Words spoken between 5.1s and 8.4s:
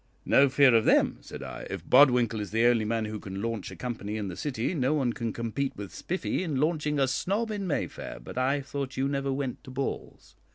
can compete with Spiffy in launching a snob in Mayfair. But